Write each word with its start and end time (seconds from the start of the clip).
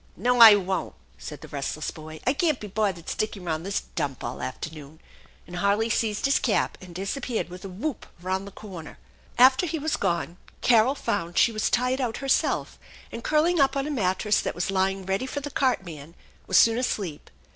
"No, 0.27 0.39
I 0.41 0.55
won't!" 0.55 0.95
said 1.19 1.41
the 1.41 1.47
restless 1.49 1.91
boy." 1.91 2.21
I 2.25 2.33
can't 2.33 2.59
be 2.59 2.65
bothered 2.65 3.07
sticking 3.07 3.43
round 3.43 3.63
this 3.63 3.81
dump 3.93 4.23
all 4.23 4.41
afternoon"; 4.41 4.99
and 5.45 5.57
Harley 5.57 5.91
seized 5.91 6.25
his 6.25 6.39
cap, 6.39 6.75
and 6.81 6.95
disappeared 6.95 7.49
with 7.49 7.63
a 7.65 7.69
whoop 7.69 8.07
around 8.23 8.45
the 8.45 8.51
corner. 8.51 8.97
| 9.21 9.37
After 9.47 9.67
he 9.67 9.77
was 9.77 9.97
gone 9.97 10.37
Carol 10.61 10.95
found 10.95 11.37
she 11.37 11.51
was 11.51 11.69
tired 11.69 12.01
out 12.01 12.17
herself, 12.17 12.79
and, 13.11 13.23
jcurling 13.23 13.59
up 13.59 13.77
on 13.77 13.85
a 13.85 13.91
mattress 13.91 14.39
that 14.41 14.55
was 14.55 14.71
lying 14.71 15.05
ready 15.05 15.27
for 15.27 15.39
the 15.39 15.51
cart^nan, 15.51 16.15
was 16.47 16.57
soon 16.57 16.79
asleep. 16.79 17.29